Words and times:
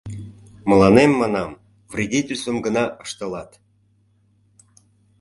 Мыланем, 0.69 1.11
манам, 1.21 1.51
вредительствым 1.91 2.57
гына 2.65 2.83
ыштылат. 3.03 3.51